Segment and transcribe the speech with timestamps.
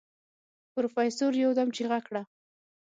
[0.73, 2.21] پروفيسر يودم چيغه کړه.